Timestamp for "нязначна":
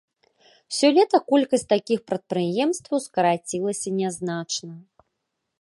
4.03-4.73